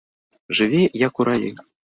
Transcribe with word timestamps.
Жыве, 0.59 0.81
як 1.07 1.13
у 1.21 1.29
раі. 1.31 1.55